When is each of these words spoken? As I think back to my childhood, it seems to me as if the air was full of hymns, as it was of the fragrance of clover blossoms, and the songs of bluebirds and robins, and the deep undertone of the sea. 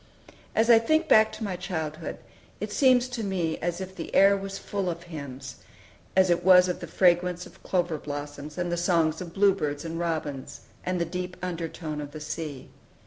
As 0.55 0.71
I 0.71 0.79
think 0.79 1.07
back 1.07 1.31
to 1.33 1.43
my 1.43 1.55
childhood, 1.55 2.17
it 2.59 2.71
seems 2.71 3.07
to 3.09 3.23
me 3.23 3.59
as 3.59 3.79
if 3.79 3.95
the 3.95 4.15
air 4.15 4.35
was 4.35 4.57
full 4.57 4.89
of 4.89 5.03
hymns, 5.03 5.57
as 6.15 6.31
it 6.31 6.43
was 6.43 6.67
of 6.67 6.79
the 6.79 6.87
fragrance 6.87 7.45
of 7.45 7.61
clover 7.61 7.99
blossoms, 7.99 8.57
and 8.57 8.71
the 8.71 8.77
songs 8.77 9.21
of 9.21 9.31
bluebirds 9.35 9.85
and 9.85 9.99
robins, 9.99 10.61
and 10.83 10.99
the 10.99 11.05
deep 11.05 11.37
undertone 11.43 12.01
of 12.01 12.13
the 12.13 12.19
sea. 12.19 12.69